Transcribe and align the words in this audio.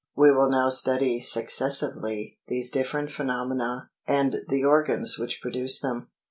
We 0.15 0.31
will 0.31 0.49
now 0.49 0.69
study 0.69 1.19
successively 1.19 2.39
these 2.47 2.71
different 2.71 3.11
phenomena, 3.11 3.91
and 4.07 4.37
the 4.49 4.63
organs 4.63 5.19
which 5.19 5.43
produce 5.43 5.79
them. 5.79 6.07